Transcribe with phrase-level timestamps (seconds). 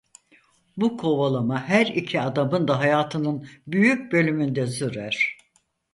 [0.77, 5.37] Bu kovalama her iki adamın da hayatının büyük bölümünde sürer.